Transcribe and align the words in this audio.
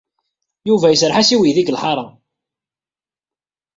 Yuba 0.67 0.87
iserreḥ-as 0.91 1.29
i 1.35 1.37
uydi 1.37 1.57
deg 1.57 1.71
lḥaṛa. 1.75 2.05